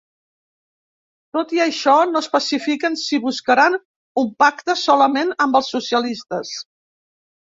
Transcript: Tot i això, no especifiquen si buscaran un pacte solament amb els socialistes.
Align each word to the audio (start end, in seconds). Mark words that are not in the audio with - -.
Tot 1.37 1.51
i 1.57 1.59
això, 1.65 1.93
no 2.13 2.21
especifiquen 2.25 2.97
si 3.01 3.19
buscaran 3.27 3.77
un 4.21 4.31
pacte 4.45 4.77
solament 4.85 5.35
amb 5.47 5.59
els 5.61 5.69
socialistes. 5.75 6.55